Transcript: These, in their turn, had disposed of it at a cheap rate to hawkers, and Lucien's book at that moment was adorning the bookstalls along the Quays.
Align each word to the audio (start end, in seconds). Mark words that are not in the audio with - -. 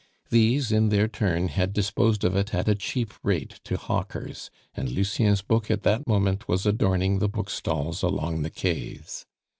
These, 0.31 0.71
in 0.71 0.89
their 0.89 1.07
turn, 1.07 1.49
had 1.49 1.73
disposed 1.73 2.23
of 2.23 2.35
it 2.35 2.55
at 2.55 2.67
a 2.67 2.73
cheap 2.73 3.13
rate 3.21 3.59
to 3.65 3.77
hawkers, 3.77 4.49
and 4.73 4.89
Lucien's 4.89 5.43
book 5.43 5.69
at 5.69 5.83
that 5.83 6.07
moment 6.07 6.47
was 6.47 6.65
adorning 6.65 7.19
the 7.19 7.29
bookstalls 7.29 8.01
along 8.01 8.41
the 8.41 8.49
Quays. 8.49 9.27